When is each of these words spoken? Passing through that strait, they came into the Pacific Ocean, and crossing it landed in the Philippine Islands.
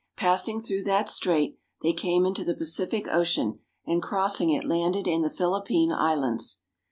Passing 0.17 0.61
through 0.63 0.81
that 0.85 1.09
strait, 1.09 1.59
they 1.83 1.93
came 1.93 2.25
into 2.25 2.43
the 2.43 2.55
Pacific 2.55 3.07
Ocean, 3.07 3.59
and 3.85 4.01
crossing 4.01 4.49
it 4.49 4.63
landed 4.63 5.07
in 5.07 5.21
the 5.21 5.29
Philippine 5.29 5.91
Islands. 5.91 6.59